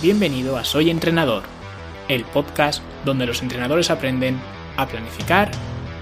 [0.00, 1.42] Bienvenido a Soy Entrenador,
[2.08, 4.38] el podcast donde los entrenadores aprenden
[4.76, 5.50] a planificar,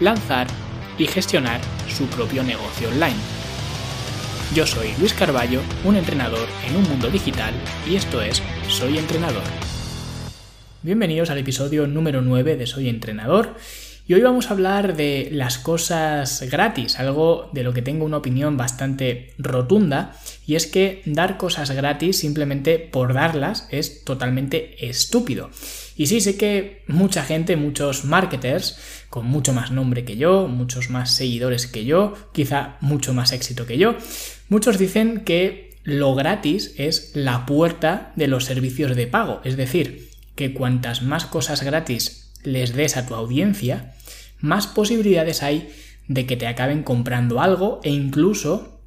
[0.00, 0.48] lanzar
[0.98, 3.16] y gestionar su propio negocio online.
[4.54, 7.54] Yo soy Luis Carballo, un entrenador en un mundo digital
[7.88, 9.44] y esto es Soy Entrenador.
[10.82, 13.56] Bienvenidos al episodio número 9 de Soy Entrenador
[14.08, 18.18] y hoy vamos a hablar de las cosas gratis, algo de lo que tengo una
[18.18, 20.14] opinión bastante rotunda,
[20.46, 25.50] y es que dar cosas gratis simplemente por darlas es totalmente estúpido.
[25.96, 28.78] Y sí, sé que mucha gente, muchos marketers,
[29.10, 33.66] con mucho más nombre que yo, muchos más seguidores que yo, quizá mucho más éxito
[33.66, 33.96] que yo,
[34.48, 40.10] muchos dicen que lo gratis es la puerta de los servicios de pago, es decir,
[40.36, 43.94] que cuantas más cosas gratis les des a tu audiencia,
[44.40, 45.72] más posibilidades hay
[46.08, 48.80] de que te acaben comprando algo e incluso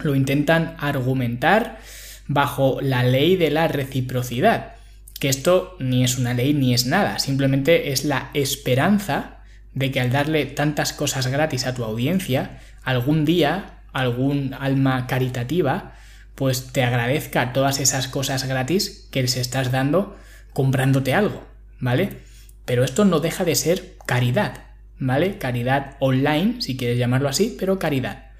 [0.00, 1.78] lo intentan argumentar
[2.26, 4.74] bajo la ley de la reciprocidad,
[5.20, 9.38] que esto ni es una ley ni es nada, simplemente es la esperanza
[9.72, 15.94] de que al darle tantas cosas gratis a tu audiencia, algún día algún alma caritativa
[16.34, 20.16] pues te agradezca todas esas cosas gratis que les estás dando
[20.52, 21.46] comprándote algo,
[21.78, 22.18] ¿vale?
[22.64, 24.64] Pero esto no deja de ser caridad,
[24.98, 25.38] ¿vale?
[25.38, 28.30] Caridad online, si quieres llamarlo así, pero caridad.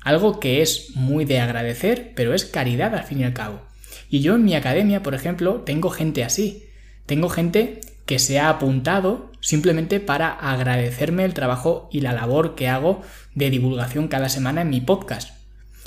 [0.00, 3.62] Algo que es muy de agradecer, pero es caridad al fin y al cabo.
[4.10, 6.66] Y yo en mi academia, por ejemplo, tengo gente así.
[7.06, 12.68] Tengo gente que se ha apuntado simplemente para agradecerme el trabajo y la labor que
[12.68, 13.02] hago
[13.34, 15.30] de divulgación cada semana en mi podcast.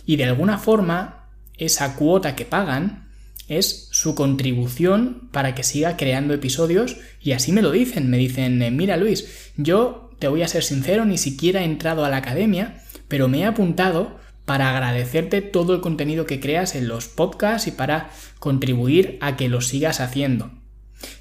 [0.05, 3.07] Y de alguna forma, esa cuota que pagan
[3.47, 8.61] es su contribución para que siga creando episodios y así me lo dicen, me dicen,
[8.61, 12.17] eh, mira Luis, yo te voy a ser sincero, ni siquiera he entrado a la
[12.17, 17.67] academia, pero me he apuntado para agradecerte todo el contenido que creas en los podcasts
[17.67, 20.51] y para contribuir a que lo sigas haciendo.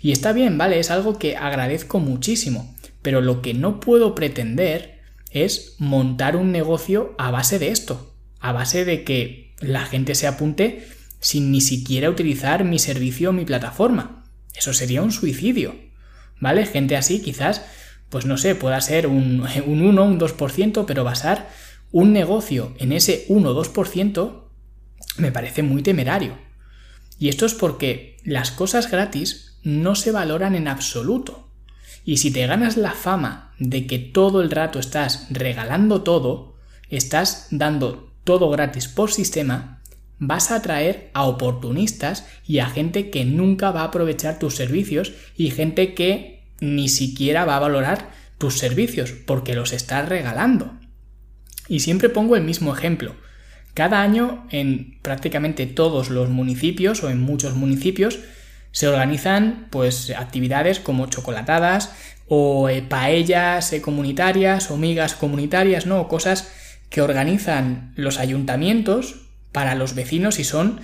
[0.01, 5.01] Y está bien, vale, es algo que agradezco muchísimo, pero lo que no puedo pretender
[5.31, 10.27] es montar un negocio a base de esto, a base de que la gente se
[10.27, 10.87] apunte
[11.21, 14.25] sin ni siquiera utilizar mi servicio o mi plataforma.
[14.55, 15.75] Eso sería un suicidio.
[16.39, 16.67] ¿Vale?
[16.67, 17.65] Gente así quizás,
[18.11, 21.49] pues no sé, pueda ser un, un 1, un 2%, pero basar
[21.93, 24.43] un negocio en ese 1 o 2%
[25.19, 26.39] me parece muy temerario.
[27.19, 31.49] Y esto es porque las cosas gratis no se valoran en absoluto.
[32.05, 36.57] Y si te ganas la fama de que todo el rato estás regalando todo,
[36.89, 39.83] estás dando todo gratis por sistema,
[40.19, 45.13] vas a atraer a oportunistas y a gente que nunca va a aprovechar tus servicios
[45.37, 50.75] y gente que ni siquiera va a valorar tus servicios porque los estás regalando.
[51.69, 53.15] Y siempre pongo el mismo ejemplo.
[53.75, 58.21] Cada año en prácticamente todos los municipios o en muchos municipios
[58.73, 61.93] se organizan pues actividades como chocolatadas
[62.29, 66.09] o eh, paellas eh, comunitarias o migas comunitarias, ¿no?
[66.09, 66.53] cosas
[66.91, 70.81] que organizan los ayuntamientos para los vecinos y son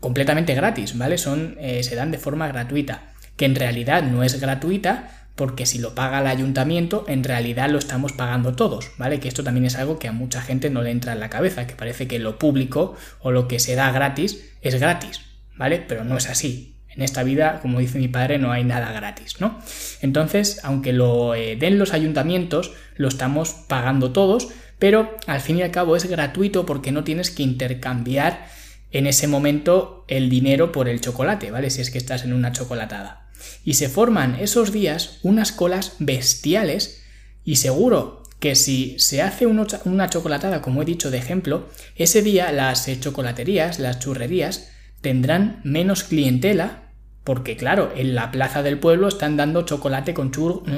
[0.00, 1.16] completamente gratis, ¿vale?
[1.16, 5.78] Son, eh, se dan de forma gratuita, que en realidad no es gratuita porque si
[5.78, 9.18] lo paga el ayuntamiento, en realidad lo estamos pagando todos, ¿vale?
[9.18, 11.66] Que esto también es algo que a mucha gente no le entra en la cabeza,
[11.66, 15.20] que parece que lo público o lo que se da gratis es gratis,
[15.56, 15.82] ¿vale?
[15.86, 16.76] Pero no es así.
[16.94, 19.58] En esta vida, como dice mi padre, no hay nada gratis, ¿no?
[20.02, 25.62] Entonces, aunque lo eh, den los ayuntamientos, lo estamos pagando todos, pero al fin y
[25.62, 28.46] al cabo es gratuito porque no tienes que intercambiar
[28.90, 31.70] en ese momento el dinero por el chocolate, ¿vale?
[31.70, 33.21] Si es que estás en una chocolatada.
[33.64, 37.02] Y se forman esos días unas colas bestiales
[37.44, 42.50] y seguro que si se hace una chocolatada, como he dicho de ejemplo, ese día
[42.50, 44.68] las chocolaterías, las churrerías,
[45.00, 46.90] tendrán menos clientela
[47.24, 50.30] porque claro, en la plaza del pueblo están dando chocolate con,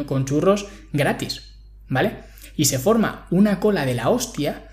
[0.07, 1.55] con churros gratis,
[1.89, 2.35] ¿vale?
[2.57, 4.69] y se forma una cola de la hostia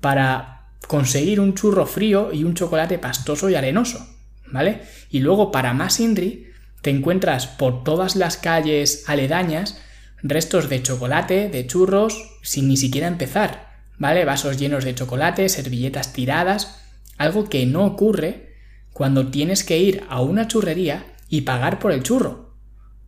[0.00, 4.06] para conseguir un churro frío y un chocolate pastoso y arenoso,
[4.50, 4.82] ¿vale?
[5.10, 6.46] Y luego para más Inri
[6.82, 9.80] te encuentras por todas las calles aledañas
[10.22, 14.24] restos de chocolate, de churros, sin ni siquiera empezar, ¿vale?
[14.24, 16.80] Vasos llenos de chocolate, servilletas tiradas,
[17.18, 18.54] algo que no ocurre
[18.92, 22.54] cuando tienes que ir a una churrería y pagar por el churro,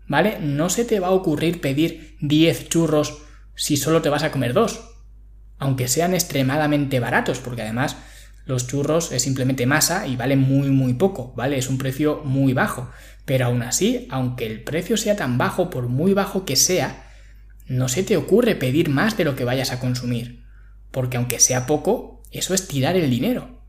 [0.06, 0.38] ¿vale?
[0.40, 3.22] No se te va a ocurrir pedir 10 churros
[3.54, 4.80] si solo te vas a comer dos,
[5.58, 7.96] aunque sean extremadamente baratos, porque además
[8.44, 11.58] los churros es simplemente masa y valen muy muy poco, ¿vale?
[11.58, 12.90] Es un precio muy bajo,
[13.28, 17.12] pero aún así, aunque el precio sea tan bajo, por muy bajo que sea,
[17.66, 20.46] no se te ocurre pedir más de lo que vayas a consumir,
[20.90, 23.60] porque aunque sea poco, eso es tirar el dinero.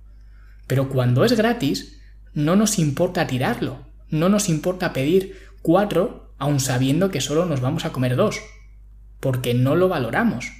[0.66, 2.00] Pero cuando es gratis,
[2.34, 7.84] no nos importa tirarlo, no nos importa pedir cuatro, aun sabiendo que solo nos vamos
[7.84, 8.40] a comer dos,
[9.20, 10.54] porque no lo valoramos.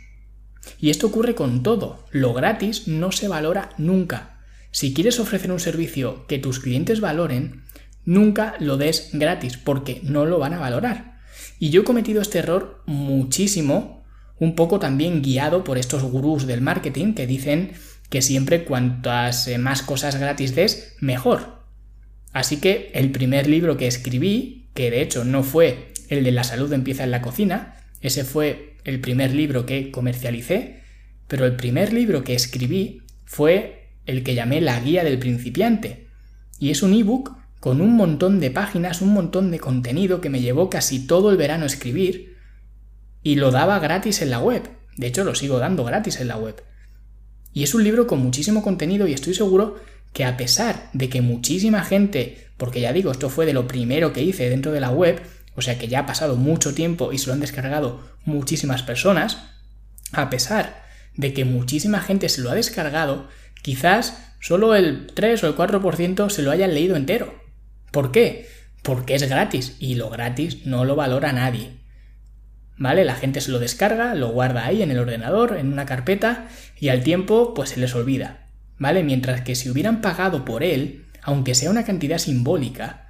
[0.78, 2.06] Y esto ocurre con todo.
[2.12, 4.42] Lo gratis no se valora nunca.
[4.72, 7.64] Si quieres ofrecer un servicio que tus clientes valoren,
[8.10, 11.20] nunca lo des gratis, porque no lo van a valorar.
[11.60, 14.04] Y yo he cometido este error muchísimo,
[14.40, 17.74] un poco también guiado por estos gurús del marketing que dicen
[18.10, 21.60] que siempre cuantas eh, más cosas gratis des, mejor.
[22.34, 26.44] Así que el primer libro que escribí, que de hecho no fue el de la
[26.44, 30.82] salud empieza en la cocina, ese fue el primer libro que comercialicé,
[31.28, 36.08] pero el primer libro que escribí fue el que llamé La Guía del Principiante.
[36.58, 40.42] Y es un ebook con un montón de páginas, un montón de contenido que me
[40.42, 42.38] llevó casi todo el verano a escribir
[43.22, 44.70] y lo daba gratis en la web.
[44.96, 46.64] De hecho, lo sigo dando gratis en la web.
[47.54, 49.78] Y es un libro con muchísimo contenido y estoy seguro
[50.14, 54.14] que a pesar de que muchísima gente, porque ya digo, esto fue de lo primero
[54.14, 55.22] que hice dentro de la web,
[55.56, 59.38] o sea que ya ha pasado mucho tiempo y se lo han descargado muchísimas personas,
[60.12, 60.84] a pesar
[61.16, 63.28] de que muchísima gente se lo ha descargado,
[63.62, 67.49] quizás solo el 3 o el 4% se lo hayan leído entero.
[67.92, 68.48] ¿Por qué?
[68.84, 71.80] Porque es gratis y lo gratis no lo valora nadie.
[72.80, 73.04] ¿vale?
[73.06, 76.48] La gente se lo descarga, lo guarda ahí en el ordenador, en una carpeta,
[76.80, 78.48] y al tiempo pues se les olvida,
[78.78, 79.04] ¿vale?
[79.04, 83.08] Mientras que si hubieran pagado por él, aunque sea una cantidad simbólica,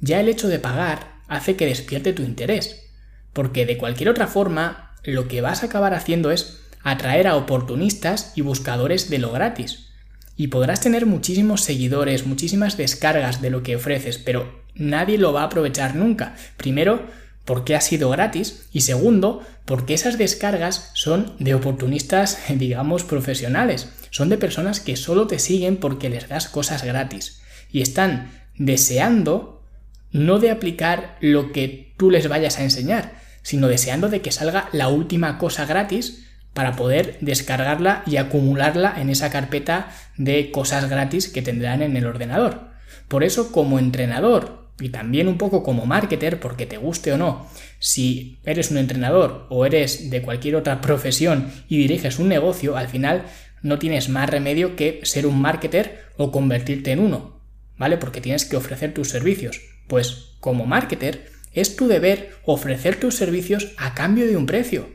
[0.00, 2.90] ya el hecho de pagar hace que despierte tu interés,
[3.32, 8.32] porque de cualquier otra forma lo que vas a acabar haciendo es atraer a oportunistas
[8.34, 9.91] y buscadores de lo gratis.
[10.36, 15.42] Y podrás tener muchísimos seguidores, muchísimas descargas de lo que ofreces, pero nadie lo va
[15.42, 16.34] a aprovechar nunca.
[16.56, 17.06] Primero,
[17.44, 23.88] porque ha sido gratis y segundo, porque esas descargas son de oportunistas, digamos, profesionales.
[24.10, 29.62] Son de personas que solo te siguen porque les das cosas gratis y están deseando
[30.10, 34.68] no de aplicar lo que tú les vayas a enseñar, sino deseando de que salga
[34.72, 41.28] la última cosa gratis para poder descargarla y acumularla en esa carpeta de cosas gratis
[41.28, 42.72] que tendrán en el ordenador.
[43.08, 47.46] Por eso, como entrenador y también un poco como marketer, porque te guste o no,
[47.78, 52.88] si eres un entrenador o eres de cualquier otra profesión y diriges un negocio, al
[52.88, 53.24] final
[53.62, 57.40] no tienes más remedio que ser un marketer o convertirte en uno,
[57.76, 57.96] ¿vale?
[57.96, 59.60] Porque tienes que ofrecer tus servicios.
[59.86, 64.88] Pues como marketer es tu deber ofrecer tus servicios a cambio de un precio.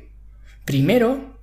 [0.66, 1.37] Primero,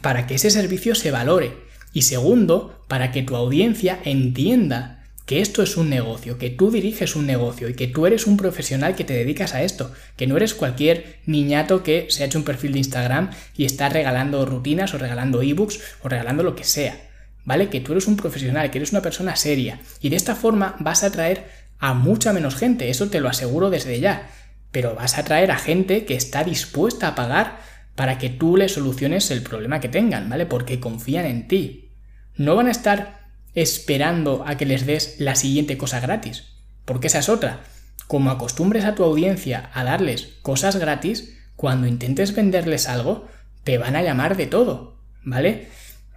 [0.00, 1.56] para que ese servicio se valore.
[1.92, 7.14] Y segundo, para que tu audiencia entienda que esto es un negocio, que tú diriges
[7.14, 10.36] un negocio y que tú eres un profesional que te dedicas a esto, que no
[10.36, 14.94] eres cualquier niñato que se ha hecho un perfil de Instagram y está regalando rutinas
[14.94, 17.08] o regalando ebooks o regalando lo que sea,
[17.44, 17.68] ¿vale?
[17.68, 19.80] Que tú eres un profesional, que eres una persona seria.
[20.00, 21.46] Y de esta forma vas a atraer
[21.78, 24.28] a mucha menos gente, eso te lo aseguro desde ya,
[24.70, 27.60] pero vas a atraer a gente que está dispuesta a pagar
[27.94, 30.46] para que tú le soluciones el problema que tengan, ¿vale?
[30.46, 31.90] Porque confían en ti.
[32.36, 36.44] No van a estar esperando a que les des la siguiente cosa gratis.
[36.84, 37.60] Porque esa es otra.
[38.06, 43.28] Como acostumbres a tu audiencia a darles cosas gratis, cuando intentes venderles algo,
[43.64, 45.68] te van a llamar de todo, ¿vale?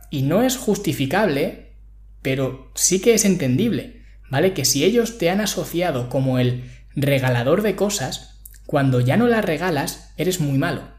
[0.10, 1.74] Y no es justificable,
[2.22, 4.54] pero sí que es entendible, ¿vale?
[4.54, 9.46] Que si ellos te han asociado como el regalador de cosas, cuando ya no las
[9.46, 10.95] regalas, eres muy malo,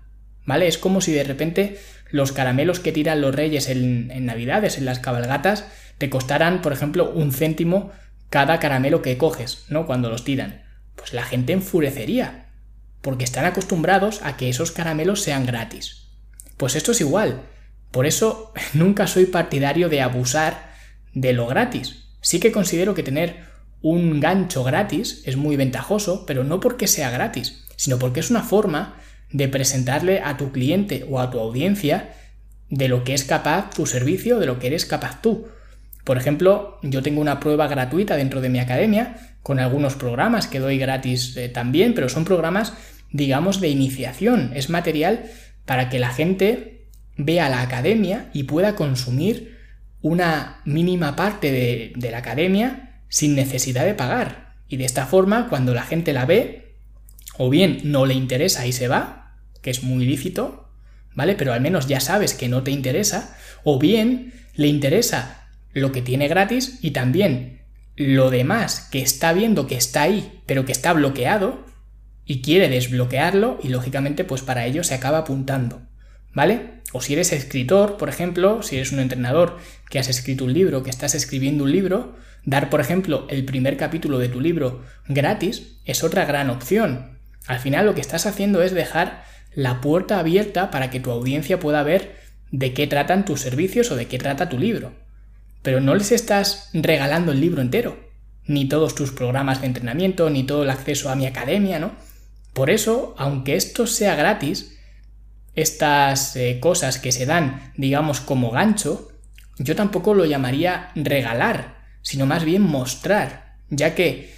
[0.47, 0.69] ¿vale?
[0.69, 1.79] Es como si de repente
[2.11, 5.67] los caramelos que tiran los reyes en, en Navidades, en las cabalgatas,
[5.99, 7.91] te costarán, por ejemplo, un céntimo
[8.31, 9.87] cada caramelo que coges, ¿no?
[9.87, 10.63] Cuando los tiran.
[10.95, 12.47] Pues la gente enfurecería,
[13.03, 16.09] porque están acostumbrados a que esos caramelos sean gratis.
[16.57, 17.43] Pues esto es igual.
[17.91, 20.71] Por eso nunca soy partidario de abusar
[21.13, 22.09] de lo gratis.
[22.21, 23.45] Sí que considero que tener
[23.83, 28.43] un gancho gratis es muy ventajoso, pero no porque sea gratis, sino porque es una
[28.43, 28.97] forma
[29.33, 32.15] de presentarle a tu cliente o a tu audiencia
[32.71, 35.49] de lo que es capaz tu servicio, de lo que eres capaz tú.
[36.05, 40.61] Por ejemplo, yo tengo una prueba gratuita dentro de mi academia con algunos programas que
[40.61, 42.75] doy gratis eh, también, pero son programas,
[43.11, 44.53] digamos, de iniciación.
[44.55, 45.25] Es material
[45.65, 49.57] para que la gente vea la academia y pueda consumir
[50.01, 54.55] una mínima parte de, de la academia sin necesidad de pagar.
[54.69, 56.66] Y de esta forma, cuando la gente la ve,
[57.39, 60.71] o bien no le interesa y se va, que es muy lícito,
[61.15, 61.35] ¿vale?
[61.35, 66.03] Pero al menos ya sabes que no te interesa, o bien le interesa lo que
[66.03, 67.63] tiene gratis y también
[67.97, 71.65] lo demás que está viendo que está ahí, pero que está bloqueado
[72.25, 75.83] y quiere desbloquearlo y lógicamente pues para ello se acaba apuntando.
[76.37, 76.83] ¿vale?
[76.93, 79.57] O si eres escritor, por ejemplo, si eres un entrenador
[79.89, 82.15] que has escrito un libro, que estás escribiendo un libro,
[82.45, 87.16] dar, por ejemplo, el primer capítulo de tu libro gratis es otra gran opción.
[87.47, 89.25] Al final lo que estás haciendo es dejar
[89.55, 92.17] la puerta abierta para que tu audiencia pueda ver
[92.51, 94.93] de qué tratan tus servicios o de qué trata tu libro.
[95.63, 97.99] Pero no les estás regalando el libro entero,
[98.45, 101.93] ni todos tus programas de entrenamiento, ni todo el acceso a mi academia, ¿no?
[102.53, 104.79] Por eso, aunque esto sea gratis,
[105.55, 109.09] estas eh, cosas que se dan, digamos, como gancho,
[109.59, 114.36] yo tampoco lo llamaría regalar, sino más bien mostrar, ya que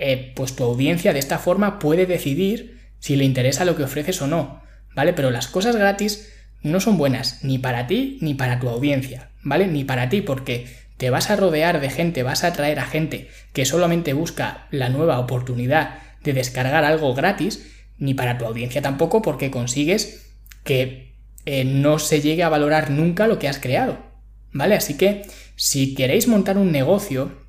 [0.00, 4.20] eh, pues tu audiencia de esta forma puede decidir si le interesa lo que ofreces
[4.22, 4.62] o no,
[4.94, 5.12] ¿vale?
[5.12, 9.66] Pero las cosas gratis no son buenas ni para ti ni para tu audiencia, ¿vale?
[9.66, 10.66] Ni para ti porque
[10.96, 14.88] te vas a rodear de gente, vas a atraer a gente que solamente busca la
[14.88, 17.66] nueva oportunidad de descargar algo gratis,
[17.98, 21.14] ni para tu audiencia tampoco porque consigues que
[21.44, 23.98] eh, no se llegue a valorar nunca lo que has creado,
[24.52, 24.74] ¿vale?
[24.74, 25.22] Así que
[25.56, 27.39] si queréis montar un negocio,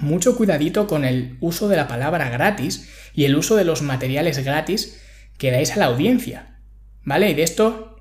[0.00, 4.44] mucho cuidadito con el uso de la palabra gratis y el uso de los materiales
[4.44, 5.00] gratis
[5.38, 6.58] que dais a la audiencia,
[7.04, 7.30] ¿vale?
[7.30, 7.96] Y de esto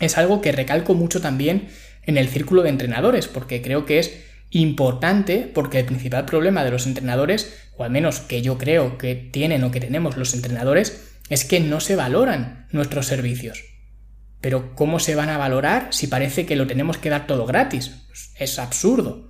[0.00, 1.68] es algo que recalco mucho también
[2.02, 6.70] en el círculo de entrenadores, porque creo que es importante, porque el principal problema de
[6.70, 11.08] los entrenadores, o al menos que yo creo que tienen o que tenemos los entrenadores,
[11.28, 13.64] es que no se valoran nuestros servicios.
[14.40, 18.06] Pero ¿cómo se van a valorar si parece que lo tenemos que dar todo gratis?
[18.38, 19.27] Es absurdo.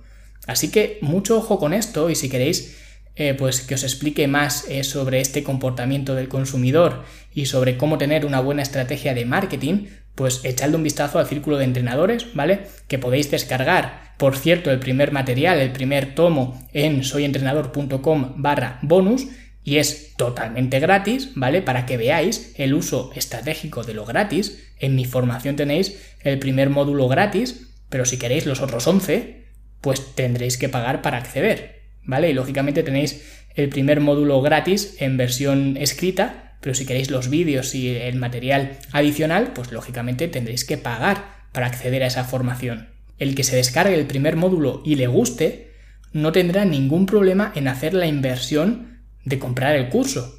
[0.49, 2.75] Así que mucho ojo con esto y si queréis
[3.15, 7.03] eh, pues que os explique más eh, sobre este comportamiento del consumidor
[7.33, 11.57] y sobre cómo tener una buena estrategia de marketing, pues echadle un vistazo al círculo
[11.57, 12.61] de entrenadores, ¿vale?
[12.87, 14.15] Que podéis descargar.
[14.17, 19.27] Por cierto, el primer material, el primer tomo en soyentrenador.com barra bonus
[19.63, 21.61] y es totalmente gratis, ¿vale?
[21.61, 24.63] Para que veáis el uso estratégico de lo gratis.
[24.79, 29.48] En mi formación tenéis el primer módulo gratis, pero si queréis los otros 11,
[29.81, 32.29] pues tendréis que pagar para acceder, ¿vale?
[32.29, 33.23] Y lógicamente tenéis
[33.55, 38.77] el primer módulo gratis en versión escrita pero si queréis los vídeos y el material
[38.91, 42.89] adicional, pues lógicamente tendréis que pagar para acceder a esa formación.
[43.17, 45.71] El que se descargue el primer módulo y le guste,
[46.11, 50.35] no tendrá ningún problema en hacer la inversión de comprar el curso.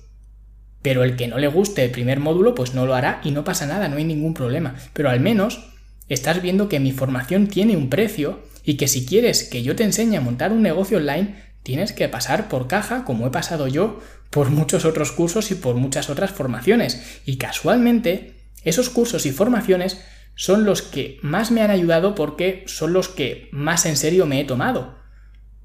[0.83, 3.45] Pero el que no le guste el primer módulo, pues no lo hará y no
[3.45, 4.75] pasa nada, no hay ningún problema.
[4.93, 5.70] Pero al menos
[6.11, 9.85] estás viendo que mi formación tiene un precio y que si quieres que yo te
[9.85, 14.01] enseñe a montar un negocio online, tienes que pasar por caja, como he pasado yo
[14.29, 17.21] por muchos otros cursos y por muchas otras formaciones.
[17.25, 22.93] Y casualmente, esos cursos y formaciones son los que más me han ayudado porque son
[22.93, 24.99] los que más en serio me he tomado.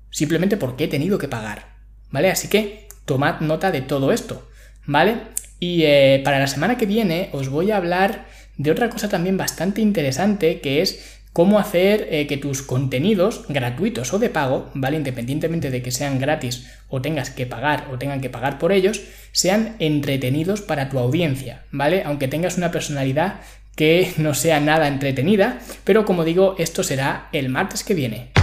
[0.10, 1.76] Simplemente porque he tenido que pagar.
[2.12, 2.32] ¿Vale?
[2.32, 4.48] Así que tomad nota de todo esto.
[4.86, 5.22] ¿Vale?
[5.60, 9.38] Y eh, para la semana que viene os voy a hablar de otra cosa también
[9.38, 14.96] bastante interesante que es cómo hacer eh, que tus contenidos gratuitos o de pago, ¿vale?
[14.96, 19.02] Independientemente de que sean gratis o tengas que pagar o tengan que pagar por ellos,
[19.34, 22.04] sean entretenidos para tu audiencia, ¿vale?
[22.06, 23.42] Aunque tengas una personalidad
[23.76, 28.35] que no sea nada entretenida, pero como digo, esto será el martes que viene.